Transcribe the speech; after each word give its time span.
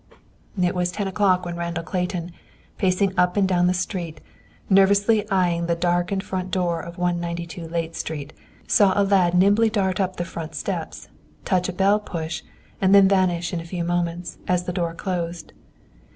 It 0.59 0.73
was 0.73 0.91
ten 0.91 1.07
o'clock 1.07 1.45
when 1.45 1.55
Randall 1.57 1.83
Clayton, 1.83 2.31
pacing 2.79 3.13
up 3.19 3.37
and 3.37 3.47
down 3.47 3.67
the 3.67 3.73
street, 3.75 4.19
nervously 4.67 5.27
eying 5.31 5.67
the 5.67 5.75
darkened 5.75 6.23
front 6.23 6.49
door 6.49 6.81
of 6.81 6.97
192 6.97 7.67
Layte 7.67 7.93
Street, 7.93 8.33
saw 8.65 8.99
a 8.99 9.03
lad 9.05 9.35
nimbly 9.35 9.69
dart 9.69 9.99
up 9.99 10.15
the 10.15 10.25
front 10.25 10.55
steps, 10.55 11.07
touch 11.45 11.69
a 11.69 11.71
bell 11.73 11.99
push, 11.99 12.41
and 12.81 12.95
then 12.95 13.07
vanish 13.07 13.53
in 13.53 13.59
a 13.59 13.63
few 13.63 13.83
moments, 13.83 14.39
as 14.47 14.63
the 14.63 14.73
door 14.73 14.95
closed. 14.95 15.53